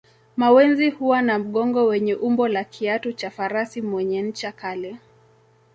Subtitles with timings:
[0.37, 4.97] Mawenzi huwa na mgongo wenye umbo la kiatu cha farasi mwenye ncha kali